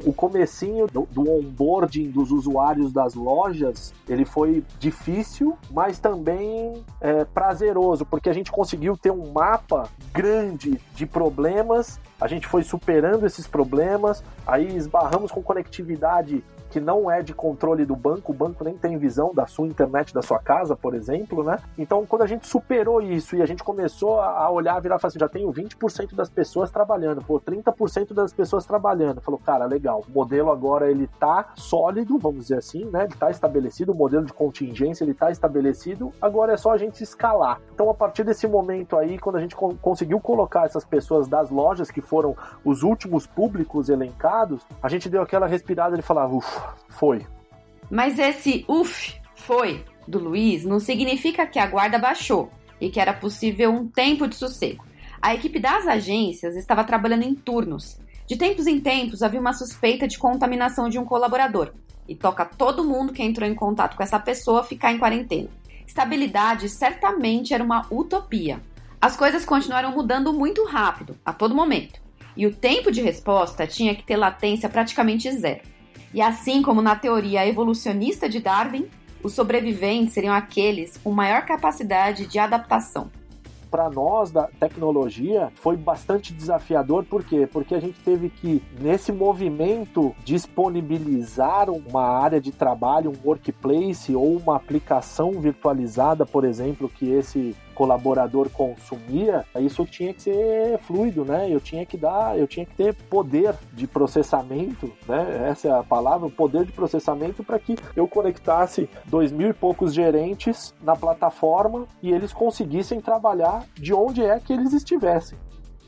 O 0.06 0.13
comecinho 0.13 0.86
do, 0.86 1.07
do 1.12 1.30
onboarding 1.30 2.12
dos 2.12 2.31
usuários 2.31 2.94
das 2.94 3.16
lojas, 3.16 3.92
ele 4.07 4.24
foi 4.24 4.63
difícil, 4.80 5.57
mas 5.72 5.98
também 5.98 6.84
é, 7.02 7.25
prazeroso, 7.25 8.06
porque 8.06 8.30
a 8.30 8.34
gente 8.34 8.52
conseguiu 8.52 8.96
ter 8.96 9.12
um 9.12 9.31
mapa 9.31 9.90
grande 10.13 10.80
de 10.94 11.06
problemas, 11.07 12.00
a 12.22 12.28
gente 12.28 12.46
foi 12.48 12.62
superando 12.63 13.25
esses 13.25 13.48
problemas, 13.48 14.24
aí 14.46 14.78
esbarramos 14.78 15.31
com 15.31 15.42
conectividade 15.42 16.44
que 16.75 16.80
não 16.81 17.10
é 17.10 17.22
de 17.22 17.33
controle 17.33 17.86
do 17.86 17.95
banco, 17.95 18.33
o 18.33 18.36
banco 18.36 18.62
nem 18.66 18.77
tem 18.77 18.98
visão 18.98 19.33
da 19.33 19.48
sua 19.48 19.66
internet 19.66 20.13
da 20.13 20.22
sua 20.22 20.39
casa, 20.39 20.75
por 20.75 20.94
exemplo, 20.94 21.41
né? 21.41 21.58
Então, 21.77 22.05
quando 22.05 22.24
a 22.24 22.27
gente 22.27 22.46
superou 22.46 23.01
isso 23.01 23.34
e 23.38 23.41
a 23.41 23.46
gente 23.46 23.63
começou 23.63 24.20
a 24.20 24.50
olhar, 24.51 24.77
virar 24.82 24.98
e 24.98 25.00
falar 25.00 25.08
assim, 25.08 25.20
já 25.20 25.29
tenho 25.29 25.50
20% 25.53 26.13
das 26.13 26.29
pessoas 26.29 26.70
trabalhando, 26.70 27.24
pô, 27.24 27.39
30% 27.39 28.13
das 28.13 28.34
pessoas 28.34 28.65
trabalhando. 28.65 29.22
Falou, 29.22 29.39
cara, 29.39 29.63
legal, 29.63 30.03
o 30.05 30.12
modelo 30.12 30.51
agora 30.51 30.91
ele 30.91 31.08
tá 31.17 31.53
sólido, 31.55 32.20
vamos 32.20 32.41
dizer 32.41 32.58
assim, 32.58 32.84
né? 32.84 33.05
Ele 33.05 33.15
tá 33.15 33.32
estabelecido, 33.32 33.94
o 33.94 33.96
modelo 33.96 34.25
de 34.25 34.34
contingência 34.34 35.05
ele 35.05 35.13
tá 35.13 35.32
estabelecido, 35.32 36.12
agora 36.22 36.51
é 36.51 36.58
só 36.58 36.74
a 36.74 36.77
gente 36.77 37.01
escalar. 37.01 37.62
Então, 37.74 37.89
a 37.89 37.94
partir 37.94 38.25
desse 38.25 38.50
momento 38.50 38.98
aí, 38.98 39.17
quando 39.17 39.38
a 39.38 39.41
gente 39.41 39.55
conseguiu 39.55 40.20
colocar 40.20 40.65
essas 40.65 40.84
pessoas 40.84 41.25
das 41.25 41.50
lojas, 41.50 41.89
que 41.89 42.01
foram 42.01 42.36
os 42.65 42.84
últimos 42.84 43.25
públicos 43.25 43.88
elencados, 43.88 44.62
a 44.84 44.89
gente 44.89 45.08
deu 45.08 45.22
aquela 45.22 45.48
respirada 45.48 45.98
e 45.98 46.01
falava, 46.01 46.36
ufa, 46.36 46.64
foi. 46.89 47.25
Mas 47.89 48.17
esse 48.19 48.65
uff, 48.67 49.15
foi, 49.36 49.84
do 50.07 50.19
Luiz, 50.19 50.65
não 50.65 50.79
significa 50.79 51.45
que 51.45 51.60
a 51.60 51.67
guarda 51.67 52.00
baixou 52.00 52.51
e 52.79 52.89
que 52.89 53.00
era 53.00 53.13
possível 53.13 53.72
um 53.72 53.88
tempo 53.88 54.27
de 54.27 54.36
sossego. 54.36 54.86
A 55.22 55.34
equipe 55.34 55.60
das 55.60 55.88
agências 55.88 56.55
estava 56.55 56.84
trabalhando 56.84 57.24
em 57.24 57.34
turnos. 57.34 58.00
De 58.27 58.36
tempos 58.36 58.67
em 58.67 58.79
tempos 58.79 59.22
havia 59.22 59.39
uma 59.39 59.53
suspeita 59.53 60.07
de 60.07 60.17
contaminação 60.17 60.89
de 60.89 60.98
um 60.98 61.05
colaborador 61.05 61.74
e 62.07 62.15
toca 62.15 62.45
todo 62.45 62.84
mundo 62.84 63.13
que 63.13 63.24
entrou 63.24 63.48
em 63.48 63.55
contato 63.55 63.95
com 63.95 64.03
essa 64.03 64.19
pessoa 64.19 64.63
ficar 64.63 64.91
em 64.91 65.00
quarentena. 65.00 65.50
Estabilidade 65.86 66.69
certamente 66.69 67.53
era 67.53 67.63
uma 67.63 67.86
utopia. 67.91 68.62
As 69.00 69.15
coisas 69.15 69.45
continuaram 69.45 69.91
mudando 69.91 70.34
muito 70.34 70.65
rápido, 70.65 71.15
a 71.24 71.31
todo 71.31 71.55
momento, 71.55 72.00
e 72.36 72.48
o 72.48 72.53
tempo 72.53 72.91
de 72.91 73.01
resposta 73.01 73.67
tinha 73.67 73.95
que 73.95 74.03
ter 74.03 74.17
latência 74.17 74.67
praticamente 74.67 75.31
zero. 75.31 75.62
E 76.15 76.22
assim 76.22 76.62
como 76.62 76.81
na 76.81 76.95
teoria 76.95 77.45
evolucionista 77.45 78.29
de 78.29 78.39
Darwin, 78.39 78.88
os 79.22 79.34
sobreviventes 79.34 80.13
seriam 80.13 80.34
aqueles 80.34 80.95
com 80.95 81.12
maior 81.12 81.45
capacidade 81.45 82.25
de 82.25 82.39
adaptação. 82.39 83.12
Para 83.69 83.89
nós 83.89 84.31
da 84.31 84.48
tecnologia 84.57 85.51
foi 85.55 85.75
bastante 85.75 86.31
desafiador, 86.31 87.03
por 87.03 87.22
quê? 87.22 87.45
Porque 87.45 87.75
a 87.75 87.81
gente 87.81 88.00
teve 88.00 88.29
que, 88.29 88.63
nesse 88.79 89.12
movimento, 89.12 90.15
disponibilizar 90.24 91.69
uma 91.69 92.07
área 92.07 92.39
de 92.39 92.53
trabalho, 92.53 93.12
um 93.12 93.27
workplace 93.27 94.15
ou 94.15 94.38
uma 94.38 94.55
aplicação 94.55 95.31
virtualizada, 95.34 96.25
por 96.25 96.45
exemplo, 96.45 96.88
que 96.88 97.12
esse 97.12 97.53
colaborador 97.75 98.50
consumia, 98.50 99.46
isso 99.60 99.86
tinha 99.86 100.13
que 100.13 100.24
ser 100.24 100.79
fluido, 100.79 101.24
né? 101.24 101.48
Eu 101.50 101.60
tinha 101.60 101.86
que 101.86 101.98
dar, 101.98 102.39
eu 102.39 102.48
tinha 102.48 102.65
que 102.65 102.74
ter 102.74 102.94
poder 102.94 103.53
de 103.74 103.86
processamento, 103.86 104.91
né? 105.08 105.50
Essa 105.51 105.67
é 105.67 105.72
a 105.72 105.84
palavra, 105.84 106.29
poder 106.29 106.65
de 106.65 106.72
processamento 106.72 107.44
para 107.44 107.60
que 107.60 107.77
eu 107.96 108.08
conectasse 108.08 108.89
dois 109.05 109.32
mil 109.32 109.50
e 109.50 109.53
poucos 109.53 109.94
gerentes 109.94 110.74
na 110.82 110.96
plataforma 110.96 111.86
e 112.01 112.12
eles 112.12 112.34
conseguissem 112.34 113.01
trabalhar 113.01 113.65
de 113.75 113.94
onde 113.94 114.24
é 114.24 114.39
que 114.39 114.53
eles 114.53 114.74
estivessem. 114.74 115.38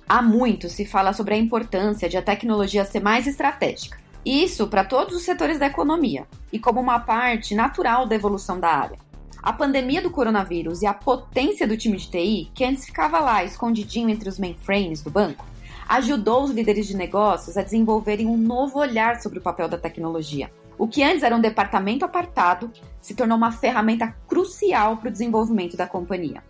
Há 0.08 0.22
muito 0.22 0.70
se 0.70 0.86
fala 0.86 1.14
sobre 1.14 1.34
a 1.34 1.38
importância 1.38 2.08
de 2.08 2.18
a 2.18 2.22
tecnologia 2.22 2.86
ser 2.86 3.02
mais 3.02 3.28
estratégica. 3.28 3.98
Isso 4.26 4.68
para 4.68 4.84
todos 4.84 5.16
os 5.16 5.24
setores 5.24 5.58
da 5.58 5.68
economia 5.68 6.26
e 6.52 6.60
como 6.60 6.82
uma 6.82 7.00
parte 7.00 7.56
natural 7.56 8.06
da 8.06 8.16
evolução 8.16 8.60
da 8.60 8.70
área. 8.70 9.07
A 9.48 9.54
pandemia 9.54 10.02
do 10.02 10.12
coronavírus 10.12 10.82
e 10.82 10.86
a 10.86 10.94
potência 10.94 11.66
do 11.66 11.78
time 11.78 11.96
de 11.96 12.12
TI, 12.12 12.52
que 12.54 12.66
antes 12.66 12.84
ficava 12.84 13.22
lá 13.22 13.46
escondidinho 13.46 14.10
entre 14.10 14.28
os 14.28 14.38
mainframes 14.38 15.02
do 15.02 15.10
banco, 15.10 15.46
ajudou 15.88 16.44
os 16.44 16.52
líderes 16.52 16.86
de 16.86 16.98
negócios 16.98 17.56
a 17.56 17.62
desenvolverem 17.62 18.28
um 18.28 18.36
novo 18.36 18.78
olhar 18.78 19.22
sobre 19.22 19.40
o 19.40 19.42
papel 19.42 19.70
da 19.70 19.78
tecnologia. 19.78 20.52
O 20.78 20.86
que 20.86 21.02
antes 21.02 21.24
era 21.24 21.34
um 21.34 21.40
departamento 21.40 22.04
apartado 22.04 22.70
se 23.00 23.16
tornou 23.16 23.38
uma 23.38 23.54
ferramenta 23.54 24.14
crucial 24.28 24.98
para 24.98 25.08
o 25.08 25.12
desenvolvimento 25.14 25.78
da 25.78 25.88
companhia. 25.88 26.44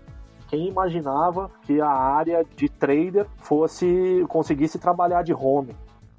Quem 0.48 0.68
imaginava 0.68 1.52
que 1.68 1.80
a 1.80 1.92
área 1.92 2.44
de 2.56 2.68
trader 2.68 3.28
fosse 3.38 4.26
conseguisse 4.28 4.80
trabalhar 4.80 5.22
de 5.22 5.36
home? 5.36 5.76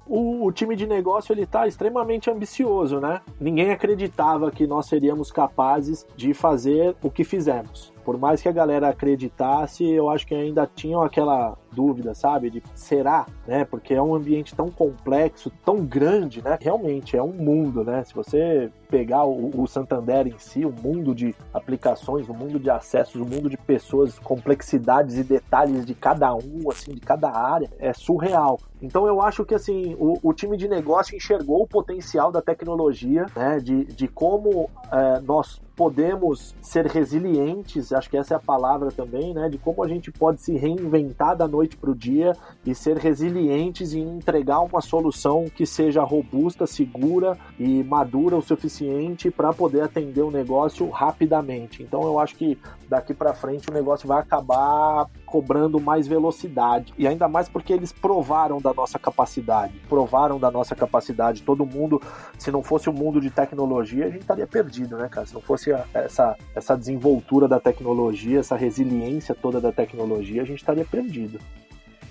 O, 0.09 0.43
o 0.47 0.51
time 0.51 0.75
de 0.75 0.87
negócio 0.87 1.31
ele 1.31 1.43
está 1.43 1.67
extremamente 1.67 2.31
ambicioso, 2.31 2.99
né? 2.99 3.21
Ninguém 3.39 3.69
acreditava 3.69 4.49
que 4.49 4.65
nós 4.65 4.87
seríamos 4.87 5.31
capazes 5.31 6.03
de 6.17 6.33
fazer 6.33 6.95
o 7.03 7.11
que 7.11 7.23
fizemos. 7.23 7.93
Por 8.09 8.17
mais 8.17 8.41
que 8.41 8.49
a 8.49 8.51
galera 8.51 8.89
acreditasse, 8.89 9.87
eu 9.87 10.09
acho 10.09 10.25
que 10.25 10.33
ainda 10.33 10.65
tinham 10.65 11.03
aquela 11.03 11.55
dúvida, 11.71 12.15
sabe? 12.15 12.49
De 12.49 12.63
será, 12.73 13.27
né? 13.45 13.63
Porque 13.63 13.93
é 13.93 14.01
um 14.01 14.15
ambiente 14.15 14.55
tão 14.55 14.71
complexo, 14.71 15.51
tão 15.63 15.85
grande, 15.85 16.41
né? 16.41 16.57
Realmente 16.59 17.15
é 17.15 17.21
um 17.21 17.31
mundo, 17.31 17.83
né? 17.83 18.03
Se 18.03 18.15
você 18.15 18.71
pegar 18.89 19.25
o, 19.25 19.61
o 19.61 19.67
Santander 19.67 20.25
em 20.25 20.39
si, 20.39 20.65
o 20.65 20.71
mundo 20.71 21.13
de 21.13 21.35
aplicações, 21.53 22.27
o 22.27 22.33
mundo 22.33 22.59
de 22.59 22.71
acessos, 22.71 23.21
o 23.21 23.25
mundo 23.25 23.47
de 23.47 23.57
pessoas, 23.57 24.17
complexidades 24.17 25.15
e 25.19 25.23
detalhes 25.23 25.85
de 25.85 25.93
cada 25.93 26.33
um, 26.33 26.71
assim, 26.71 26.91
de 26.91 27.01
cada 27.01 27.29
área, 27.29 27.69
é 27.77 27.93
surreal. 27.93 28.59
Então 28.81 29.05
eu 29.05 29.21
acho 29.21 29.45
que 29.45 29.53
assim 29.53 29.95
o, 29.99 30.17
o 30.23 30.33
time 30.33 30.57
de 30.57 30.67
negócio 30.67 31.15
enxergou 31.15 31.61
o 31.61 31.67
potencial 31.67 32.31
da 32.31 32.41
tecnologia, 32.41 33.27
né? 33.35 33.59
De, 33.59 33.85
de 33.85 34.07
como 34.07 34.67
é, 34.91 35.19
nós 35.21 35.61
podemos 35.79 36.53
ser 36.61 36.85
resilientes, 36.87 37.93
acho 37.93 38.09
que 38.09 38.17
essa 38.17 38.33
é 38.33 38.37
a 38.37 38.39
palavra 38.39 38.91
também, 38.91 39.33
né? 39.33 39.47
De 39.47 39.57
como 39.57 39.81
a 39.81 39.87
gente 39.87 40.11
pode 40.11 40.41
se 40.41 40.57
reinventar 40.57 41.37
da 41.37 41.47
noite 41.47 41.77
para 41.77 41.89
o 41.89 41.95
dia 41.95 42.33
e 42.65 42.75
ser 42.75 42.97
resilientes 42.97 43.93
e 43.93 43.99
entregar 43.99 44.59
uma 44.59 44.81
solução 44.81 45.45
que 45.45 45.65
seja 45.65 46.03
robusta, 46.03 46.67
segura 46.67 47.37
e 47.57 47.81
madura 47.81 48.35
o 48.35 48.41
suficiente 48.41 49.31
para 49.31 49.53
poder 49.53 49.79
atender 49.79 50.21
o 50.21 50.29
negócio 50.29 50.89
rapidamente. 50.89 51.81
Então 51.81 52.01
eu 52.03 52.19
acho 52.19 52.35
que 52.35 52.57
daqui 52.89 53.13
para 53.13 53.33
frente 53.33 53.69
o 53.69 53.73
negócio 53.73 54.05
vai 54.05 54.19
acabar 54.19 55.05
cobrando 55.29 55.79
mais 55.79 56.07
velocidade. 56.07 56.93
E 56.97 57.07
ainda 57.07 57.27
mais 57.27 57.47
porque 57.47 57.71
eles 57.71 57.91
provaram 57.91 58.59
da 58.59 58.73
nossa 58.73 58.97
capacidade. 58.97 59.79
Provaram 59.87 60.39
da 60.39 60.49
nossa 60.49 60.75
capacidade. 60.75 61.43
Todo 61.43 61.65
mundo, 61.65 62.01
se 62.37 62.51
não 62.51 62.63
fosse 62.63 62.89
o 62.89 62.91
um 62.91 62.95
mundo 62.95 63.21
de 63.21 63.29
tecnologia, 63.29 64.07
a 64.07 64.09
gente 64.09 64.21
estaria 64.21 64.47
perdido, 64.47 64.97
né, 64.97 65.07
cara? 65.07 65.27
Se 65.27 65.33
não 65.33 65.41
fosse 65.41 65.71
essa, 65.93 66.35
essa 66.55 66.75
desenvoltura 66.75 67.47
da 67.47 67.59
tecnologia, 67.59 68.39
essa 68.39 68.55
resiliência 68.55 69.35
toda 69.35 69.61
da 69.61 69.71
tecnologia, 69.71 70.41
a 70.41 70.45
gente 70.45 70.59
estaria 70.59 70.85
perdido. 70.85 71.39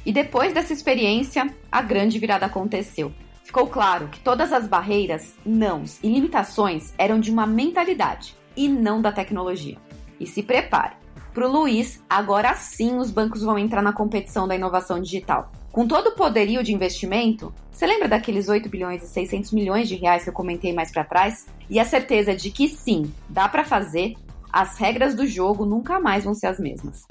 E 0.06 0.12
depois 0.12 0.54
dessa 0.54 0.72
experiência, 0.72 1.52
a 1.70 1.82
grande 1.82 2.18
virada 2.18 2.46
aconteceu. 2.46 3.12
Ficou 3.44 3.66
claro 3.66 4.08
que 4.08 4.20
todas 4.20 4.52
as 4.52 4.66
barreiras, 4.66 5.34
nãos 5.44 5.98
e 6.02 6.08
limitações 6.08 6.92
eram 6.98 7.18
de 7.18 7.30
uma 7.30 7.46
mentalidade 7.46 8.36
e 8.54 8.68
não 8.68 9.00
da 9.00 9.10
tecnologia. 9.10 9.76
E 10.20 10.26
se 10.26 10.42
prepare, 10.42 10.97
para 11.38 11.48
o 11.48 11.52
Luiz, 11.52 12.02
agora 12.10 12.52
sim 12.56 12.96
os 12.96 13.12
bancos 13.12 13.44
vão 13.44 13.56
entrar 13.56 13.80
na 13.80 13.92
competição 13.92 14.48
da 14.48 14.56
inovação 14.56 15.00
digital. 15.00 15.52
Com 15.70 15.86
todo 15.86 16.08
o 16.08 16.16
poderio 16.16 16.64
de 16.64 16.74
investimento, 16.74 17.54
você 17.70 17.86
lembra 17.86 18.08
daqueles 18.08 18.48
8 18.48 18.68
bilhões 18.68 19.04
e 19.04 19.06
600 19.06 19.52
milhões 19.52 19.88
de 19.88 19.94
reais 19.94 20.24
que 20.24 20.30
eu 20.30 20.34
comentei 20.34 20.72
mais 20.72 20.90
para 20.90 21.04
trás? 21.04 21.46
E 21.70 21.78
a 21.78 21.84
certeza 21.84 22.34
de 22.34 22.50
que 22.50 22.66
sim, 22.66 23.14
dá 23.28 23.48
para 23.48 23.64
fazer, 23.64 24.16
as 24.52 24.78
regras 24.78 25.14
do 25.14 25.28
jogo 25.28 25.64
nunca 25.64 26.00
mais 26.00 26.24
vão 26.24 26.34
ser 26.34 26.48
as 26.48 26.58
mesmas. 26.58 27.06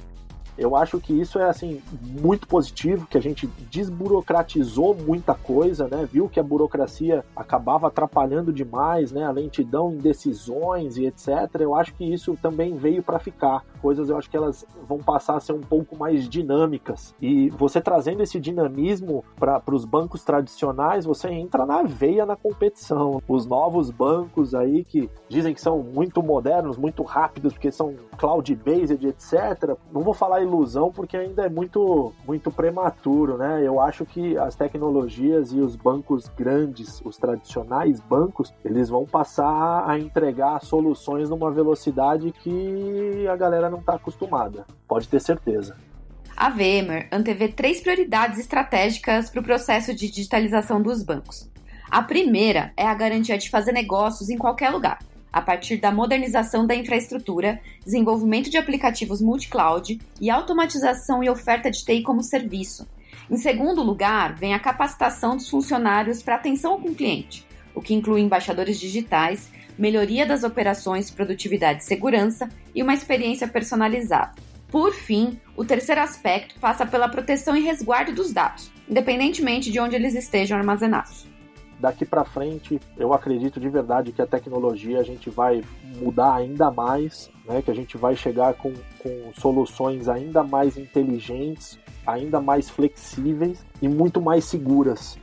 Eu 0.57 0.75
acho 0.75 0.99
que 0.99 1.13
isso 1.13 1.39
é 1.39 1.49
assim 1.49 1.81
muito 2.01 2.47
positivo, 2.47 3.07
que 3.07 3.17
a 3.17 3.21
gente 3.21 3.47
desburocratizou 3.69 4.95
muita 4.95 5.33
coisa, 5.33 5.87
né? 5.87 6.07
Viu 6.11 6.27
que 6.27 6.39
a 6.39 6.43
burocracia 6.43 7.23
acabava 7.35 7.87
atrapalhando 7.87 8.51
demais, 8.51 9.11
né? 9.11 9.25
A 9.25 9.31
lentidão 9.31 9.91
em 9.91 9.97
decisões 9.97 10.97
e 10.97 11.05
etc. 11.05 11.29
Eu 11.59 11.75
acho 11.75 11.93
que 11.93 12.03
isso 12.03 12.37
também 12.41 12.75
veio 12.75 13.03
para 13.03 13.19
ficar. 13.19 13.63
Coisas 13.81 14.09
eu 14.09 14.17
acho 14.17 14.29
que 14.29 14.37
elas 14.37 14.65
vão 14.87 14.97
passar 14.99 15.35
a 15.37 15.39
ser 15.39 15.53
um 15.53 15.61
pouco 15.61 15.97
mais 15.97 16.27
dinâmicas. 16.27 17.13
E 17.21 17.49
você 17.51 17.79
trazendo 17.79 18.23
esse 18.23 18.39
dinamismo 18.39 19.23
para 19.39 19.61
os 19.71 19.85
bancos 19.85 20.23
tradicionais, 20.23 21.05
você 21.05 21.29
entra 21.29 21.65
na 21.65 21.83
veia 21.83 22.25
na 22.25 22.35
competição. 22.35 23.21
Os 23.27 23.45
novos 23.45 23.91
bancos 23.91 24.55
aí 24.55 24.83
que 24.83 25.09
dizem 25.29 25.53
que 25.53 25.61
são 25.61 25.79
muito 25.79 26.21
modernos, 26.23 26.77
muito 26.77 27.03
rápidos, 27.03 27.53
porque 27.53 27.71
são 27.71 27.95
cloud-based, 28.17 29.05
etc. 29.07 29.75
Não 29.91 30.01
vou 30.01 30.13
falar 30.13 30.41
ilusão 30.47 30.91
porque 30.91 31.15
ainda 31.15 31.45
é 31.45 31.49
muito, 31.49 32.13
muito 32.25 32.49
prematuro, 32.51 33.37
né? 33.37 33.61
Eu 33.63 33.79
acho 33.79 34.05
que 34.05 34.37
as 34.37 34.55
tecnologias 34.55 35.51
e 35.51 35.59
os 35.59 35.75
bancos 35.75 36.27
grandes, 36.29 37.01
os 37.03 37.17
tradicionais 37.17 37.99
bancos, 37.99 38.53
eles 38.63 38.89
vão 38.89 39.05
passar 39.05 39.87
a 39.87 39.99
entregar 39.99 40.59
soluções 40.61 41.29
numa 41.29 41.51
velocidade 41.51 42.31
que 42.31 43.27
a 43.27 43.35
galera 43.35 43.69
não 43.69 43.79
está 43.79 43.95
acostumada. 43.95 44.65
Pode 44.87 45.07
ter 45.07 45.19
certeza. 45.19 45.75
A 46.35 46.49
Vemer 46.49 47.07
antevê 47.11 47.47
três 47.47 47.81
prioridades 47.81 48.39
estratégicas 48.39 49.29
para 49.29 49.41
o 49.41 49.43
processo 49.43 49.93
de 49.93 50.09
digitalização 50.09 50.81
dos 50.81 51.03
bancos. 51.03 51.49
A 51.89 52.01
primeira 52.03 52.71
é 52.77 52.85
a 52.85 52.93
garantia 52.93 53.37
de 53.37 53.49
fazer 53.49 53.71
negócios 53.71 54.29
em 54.29 54.37
qualquer 54.37 54.69
lugar 54.69 54.99
a 55.37 55.41
partir 55.41 55.77
da 55.77 55.91
modernização 55.91 56.65
da 56.65 56.75
infraestrutura, 56.75 57.61
desenvolvimento 57.85 58.49
de 58.49 58.57
aplicativos 58.57 59.21
multi-cloud 59.21 60.01
e 60.19 60.31
automatização 60.31 61.23
e 61.23 61.29
oferta 61.29 61.69
de 61.69 61.85
TI 61.85 62.01
como 62.01 62.23
serviço. 62.23 62.87
Em 63.29 63.37
segundo 63.37 63.83
lugar, 63.83 64.33
vem 64.35 64.55
a 64.55 64.59
capacitação 64.59 65.35
dos 65.35 65.47
funcionários 65.47 66.23
para 66.23 66.35
atenção 66.35 66.81
com 66.81 66.89
o 66.89 66.95
cliente, 66.95 67.45
o 67.75 67.81
que 67.81 67.93
inclui 67.93 68.21
embaixadores 68.21 68.79
digitais, 68.79 69.51
melhoria 69.77 70.25
das 70.25 70.43
operações, 70.43 71.11
produtividade 71.11 71.83
e 71.83 71.85
segurança 71.85 72.49
e 72.73 72.81
uma 72.81 72.95
experiência 72.95 73.47
personalizada. 73.47 74.33
Por 74.71 74.91
fim, 74.91 75.39
o 75.55 75.63
terceiro 75.63 76.01
aspecto 76.01 76.59
passa 76.59 76.83
pela 76.83 77.07
proteção 77.07 77.55
e 77.55 77.61
resguardo 77.61 78.11
dos 78.11 78.33
dados, 78.33 78.71
independentemente 78.89 79.71
de 79.71 79.79
onde 79.79 79.95
eles 79.95 80.15
estejam 80.15 80.57
armazenados 80.57 81.27
daqui 81.79 82.05
para 82.05 82.23
frente, 82.23 82.79
eu 82.97 83.13
acredito 83.13 83.59
de 83.59 83.69
verdade 83.69 84.11
que 84.11 84.21
a 84.21 84.27
tecnologia 84.27 84.99
a 84.99 85.03
gente 85.03 85.29
vai 85.29 85.63
mudar 85.99 86.33
ainda 86.33 86.71
mais, 86.71 87.29
né? 87.45 87.61
que 87.61 87.71
a 87.71 87.73
gente 87.73 87.97
vai 87.97 88.15
chegar 88.15 88.53
com, 88.55 88.73
com 88.99 89.31
soluções 89.33 90.09
ainda 90.09 90.43
mais 90.43 90.77
inteligentes, 90.77 91.79
ainda 92.05 92.41
mais 92.41 92.69
flexíveis 92.69 93.65
e 93.81 93.87
muito 93.87 94.21
mais 94.21 94.45
seguras. 94.45 95.17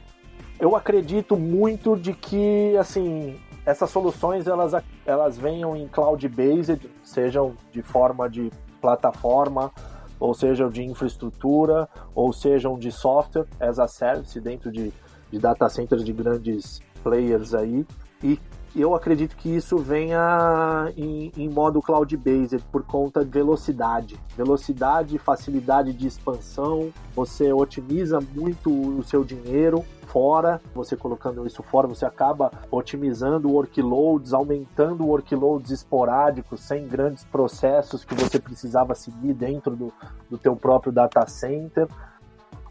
Eu 0.61 0.76
acredito 0.76 1.37
muito 1.37 1.96
de 1.96 2.12
que, 2.12 2.76
assim, 2.76 3.37
essas 3.66 3.90
soluções 3.90 4.46
elas, 4.46 4.73
elas 5.04 5.37
venham 5.37 5.76
em 5.76 5.88
cloud-based, 5.88 6.88
sejam 7.02 7.54
de 7.73 7.82
forma 7.82 8.28
de 8.28 8.50
plataforma, 8.80 9.73
ou 10.20 10.32
sejam 10.32 10.70
de 10.70 10.82
infraestrutura, 10.82 11.88
ou 12.14 12.32
sejam 12.32 12.78
de 12.78 12.92
software 12.92 13.46
as 13.58 13.78
a 13.78 13.88
service 13.88 14.40
dentro 14.40 14.70
de 14.70 14.92
de 15.35 15.41
data 15.41 15.69
centers 15.69 16.05
de 16.05 16.12
grandes 16.12 16.81
players 17.03 17.55
aí. 17.55 17.85
E 18.23 18.38
eu 18.75 18.95
acredito 18.95 19.37
que 19.37 19.49
isso 19.49 19.76
venha 19.76 20.93
em, 20.97 21.33
em 21.37 21.49
modo 21.49 21.83
cloud-based 21.83 22.61
por 22.71 22.85
conta 22.85 23.25
de 23.25 23.31
velocidade. 23.31 24.19
Velocidade, 24.37 25.19
facilidade 25.19 25.93
de 25.93 26.07
expansão, 26.07 26.93
você 27.14 27.53
otimiza 27.53 28.21
muito 28.21 28.71
o 28.71 29.03
seu 29.03 29.25
dinheiro 29.25 29.85
fora, 30.07 30.61
você 30.73 30.97
colocando 30.97 31.45
isso 31.45 31.62
fora, 31.64 31.88
você 31.88 32.07
acaba 32.07 32.53
otimizando 32.71 33.50
workloads, 33.50 34.33
aumentando 34.33 35.05
workloads 35.05 35.73
esporádicos, 35.73 36.61
sem 36.61 36.87
grandes 36.87 37.25
processos 37.25 38.05
que 38.05 38.14
você 38.14 38.38
precisava 38.38 38.95
seguir 38.95 39.35
dentro 39.35 39.75
do, 39.75 39.93
do 40.31 40.38
teu 40.38 40.55
próprio 40.55 40.93
data 40.93 41.26
center 41.26 41.88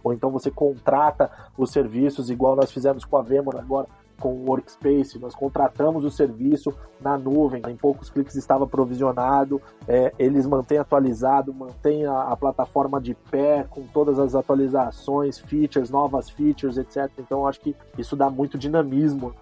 ou 0.03 0.13
então 0.13 0.29
você 0.29 0.51
contrata 0.51 1.31
os 1.57 1.71
serviços, 1.71 2.29
igual 2.29 2.55
nós 2.55 2.71
fizemos 2.71 3.05
com 3.05 3.17
a 3.17 3.21
Vemor 3.21 3.55
agora, 3.55 3.87
com 4.19 4.33
o 4.33 4.45
Workspace, 4.49 5.19
nós 5.19 5.35
contratamos 5.35 6.05
o 6.05 6.09
serviço 6.09 6.73
na 7.01 7.17
nuvem, 7.17 7.61
em 7.67 7.75
poucos 7.75 8.09
cliques 8.09 8.35
estava 8.35 8.65
provisionado, 8.65 9.61
é, 9.87 10.13
eles 10.17 10.45
mantêm 10.45 10.77
atualizado, 10.77 11.53
mantêm 11.53 12.05
a, 12.05 12.21
a, 12.21 12.37
plataforma 12.37 13.01
de 13.01 13.13
pé 13.13 13.65
com 13.69 13.83
todas 13.83 14.19
as 14.19 14.35
atualizações, 14.35 15.39
features, 15.39 15.89
novas 15.89 16.29
features, 16.29 16.77
etc. 16.77 17.11
Então 17.19 17.45
acho 17.45 17.59
que 17.59 17.75
isso 17.97 18.15
dá 18.15 18.29
muito 18.29 18.57
dinamismo 18.57 19.33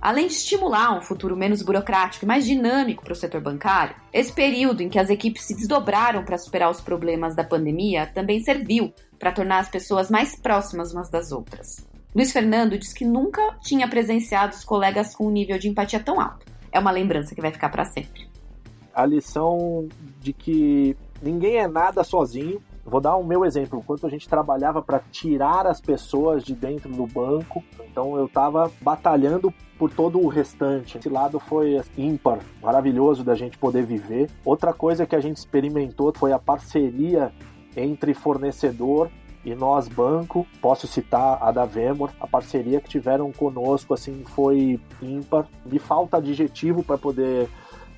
Além 0.00 0.26
de 0.26 0.32
estimular 0.32 0.96
um 0.96 1.00
futuro 1.00 1.36
menos 1.36 1.62
burocrático 1.62 2.24
e 2.24 2.28
mais 2.28 2.44
dinâmico 2.44 3.04
para 3.04 3.12
o 3.12 3.16
setor 3.16 3.40
bancário, 3.40 3.94
esse 4.12 4.32
período 4.32 4.82
em 4.82 4.88
que 4.88 4.98
as 4.98 5.10
equipes 5.10 5.44
se 5.44 5.54
desdobraram 5.54 6.24
para 6.24 6.38
superar 6.38 6.70
os 6.70 6.80
problemas 6.80 7.34
da 7.34 7.44
pandemia 7.44 8.06
também 8.06 8.42
serviu 8.42 8.92
para 9.18 9.32
tornar 9.32 9.58
as 9.58 9.68
pessoas 9.68 10.10
mais 10.10 10.34
próximas 10.34 10.92
umas 10.92 11.08
das 11.08 11.30
outras. 11.30 11.86
Luiz 12.14 12.32
Fernando 12.32 12.78
diz 12.78 12.92
que 12.92 13.04
nunca 13.04 13.56
tinha 13.62 13.88
presenciado 13.88 14.54
os 14.54 14.64
colegas 14.64 15.14
com 15.14 15.28
um 15.28 15.30
nível 15.30 15.58
de 15.58 15.68
empatia 15.68 16.00
tão 16.00 16.20
alto. 16.20 16.44
É 16.70 16.78
uma 16.78 16.90
lembrança 16.90 17.34
que 17.34 17.40
vai 17.40 17.52
ficar 17.52 17.68
para 17.68 17.84
sempre. 17.84 18.28
A 18.94 19.06
lição 19.06 19.88
de 20.20 20.32
que 20.32 20.96
ninguém 21.22 21.56
é 21.56 21.66
nada 21.66 22.04
sozinho, 22.04 22.62
Vou 22.84 23.00
dar 23.00 23.16
o 23.16 23.24
meu 23.24 23.44
exemplo. 23.44 23.78
Enquanto 23.78 24.06
a 24.06 24.10
gente 24.10 24.28
trabalhava 24.28 24.82
para 24.82 24.98
tirar 24.98 25.66
as 25.66 25.80
pessoas 25.80 26.42
de 26.42 26.54
dentro 26.54 26.92
do 26.92 27.06
banco, 27.06 27.62
então 27.90 28.16
eu 28.16 28.26
estava 28.26 28.70
batalhando 28.80 29.52
por 29.78 29.90
todo 29.90 30.20
o 30.20 30.28
restante. 30.28 30.98
Esse 30.98 31.08
lado 31.08 31.38
foi 31.38 31.80
ímpar, 31.96 32.40
maravilhoso 32.60 33.22
da 33.22 33.34
gente 33.34 33.56
poder 33.56 33.84
viver. 33.84 34.30
Outra 34.44 34.72
coisa 34.72 35.06
que 35.06 35.16
a 35.16 35.20
gente 35.20 35.36
experimentou 35.36 36.12
foi 36.14 36.32
a 36.32 36.38
parceria 36.38 37.32
entre 37.76 38.14
fornecedor 38.14 39.10
e 39.44 39.54
nós 39.54 39.88
banco, 39.88 40.46
posso 40.60 40.86
citar 40.86 41.38
a 41.42 41.50
da 41.50 41.64
Vemor, 41.64 42.10
a 42.20 42.28
parceria 42.28 42.80
que 42.80 42.88
tiveram 42.88 43.32
conosco 43.32 43.92
assim 43.92 44.22
foi 44.24 44.80
ímpar. 45.00 45.48
Me 45.66 45.78
falta 45.78 46.18
adjetivo 46.18 46.82
para 46.84 46.96
poder 46.96 47.48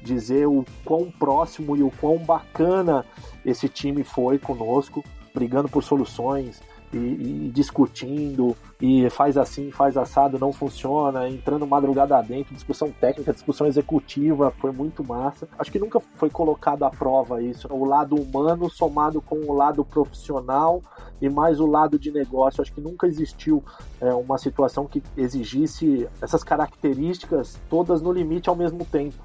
dizer 0.05 0.47
o 0.47 0.65
quão 0.85 1.11
próximo 1.11 1.77
e 1.77 1.83
o 1.83 1.91
quão 1.91 2.19
bacana 2.19 3.05
esse 3.45 3.69
time 3.69 4.05
foi 4.05 4.39
conosco, 4.39 5.03
brigando 5.35 5.69
por 5.69 5.83
soluções 5.83 6.61
e, 6.93 7.47
e, 7.47 7.51
discutindo, 7.53 8.57
e 8.81 9.09
faz 9.11 9.37
assim, 9.37 9.71
faz 9.71 9.97
assado, 9.97 10.39
não 10.39 10.53
funciona, 10.53 11.29
entrando 11.29 11.67
madrugada 11.67 12.21
dentro, 12.23 12.55
discussão 12.55 12.91
técnica, 12.91 13.33
discussão 13.33 13.67
executiva, 13.67 14.53
foi 14.59 14.71
muito 14.71 15.05
massa. 15.05 15.49
Acho 15.59 15.73
que 15.73 15.79
nunca 15.79 16.01
foi 16.17 16.31
colocado 16.31 16.85
à 16.85 16.91
prova 16.91 17.43
isso, 17.43 17.67
o 17.71 17.85
lado 17.85 18.15
humano 18.15 18.71
somado 18.71 19.21
com 19.21 19.37
o 19.37 19.53
lado 19.53 19.85
profissional 19.85 20.83
e 21.21 21.29
mais 21.29 21.61
o 21.61 21.67
lado 21.67 21.99
de 21.99 22.11
negócio. 22.11 22.63
Acho 22.63 22.73
que 22.73 22.81
nunca 22.81 23.07
existiu 23.07 23.63
é, 24.01 24.13
uma 24.15 24.39
situação 24.39 24.87
que 24.87 25.03
exigisse 25.17 26.09
essas 26.21 26.45
características 26.45 27.61
todas 27.69 28.01
no 28.03 28.13
limite 28.13 28.49
ao 28.49 28.57
mesmo 28.57 28.85
tempo. 28.85 29.17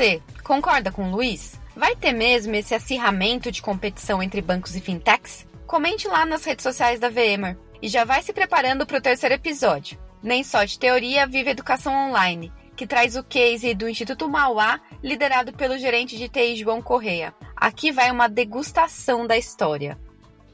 Você 0.00 0.22
concorda 0.42 0.90
com 0.90 1.08
o 1.08 1.10
Luiz? 1.10 1.60
Vai 1.76 1.94
ter 1.94 2.12
mesmo 2.12 2.54
esse 2.54 2.74
acirramento 2.74 3.52
de 3.52 3.60
competição 3.60 4.22
entre 4.22 4.40
bancos 4.40 4.74
e 4.74 4.80
fintechs? 4.80 5.46
Comente 5.66 6.08
lá 6.08 6.24
nas 6.24 6.42
redes 6.42 6.62
sociais 6.62 6.98
da 6.98 7.10
VMware 7.10 7.58
e 7.82 7.86
já 7.86 8.02
vai 8.02 8.22
se 8.22 8.32
preparando 8.32 8.86
para 8.86 8.96
o 8.96 9.00
terceiro 9.02 9.34
episódio. 9.34 9.98
Nem 10.22 10.42
só 10.42 10.64
de 10.64 10.78
teoria 10.78 11.26
vive 11.26 11.50
educação 11.50 11.92
online, 12.08 12.50
que 12.74 12.86
traz 12.86 13.14
o 13.14 13.22
case 13.22 13.74
do 13.74 13.86
Instituto 13.86 14.26
Mauá, 14.26 14.80
liderado 15.02 15.52
pelo 15.52 15.76
gerente 15.76 16.16
de 16.16 16.30
TI 16.30 16.56
João 16.56 16.80
Correia. 16.80 17.34
Aqui 17.54 17.92
vai 17.92 18.10
uma 18.10 18.26
degustação 18.26 19.26
da 19.26 19.36
história. 19.36 19.98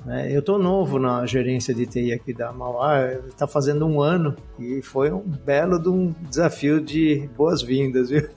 É, 0.09 0.35
eu 0.35 0.41
estou 0.41 0.59
novo 0.59 0.99
na 0.99 1.25
gerência 1.25 1.73
de 1.73 1.87
TI 1.87 2.13
aqui 2.13 2.33
da 2.33 2.51
Mauá, 2.51 3.13
está 3.29 3.47
fazendo 3.47 3.87
um 3.87 4.01
ano 4.01 4.35
e 4.59 4.83
foi 4.83 5.13
um 5.13 5.21
belo 5.21 5.79
de 5.79 5.89
um 5.89 6.13
desafio 6.29 6.81
de 6.81 7.31
boas-vindas, 7.37 8.11
viu? 8.11 8.29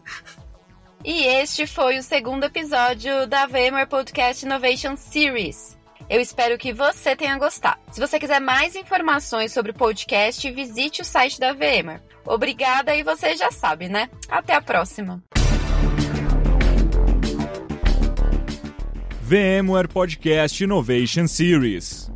E 1.04 1.24
este 1.24 1.66
foi 1.66 1.98
o 1.98 2.04
segundo 2.04 2.44
episódio 2.44 3.26
da 3.26 3.46
VMware 3.46 3.88
Podcast 3.88 4.46
Innovation 4.46 4.98
Series. 4.98 5.78
Eu 6.10 6.20
espero 6.20 6.58
que 6.58 6.74
você 6.74 7.16
tenha 7.16 7.38
gostado. 7.38 7.80
Se 7.92 8.02
você 8.02 8.20
quiser 8.20 8.42
mais 8.42 8.76
informações 8.76 9.54
sobre 9.54 9.72
o 9.72 9.76
podcast, 9.76 10.52
visite 10.52 11.02
o 11.02 11.06
site 11.06 11.40
da 11.40 11.54
VMware. 11.54 12.02
Obrigada 12.26 12.94
e 12.96 13.04
você 13.04 13.38
já 13.38 13.50
sabe, 13.50 13.88
né? 13.88 14.10
Até 14.28 14.54
a 14.56 14.62
próxima. 14.62 15.24
VMware 19.22 19.88
Podcast 19.88 20.64
Innovation 20.64 21.28
Series. 21.28 22.12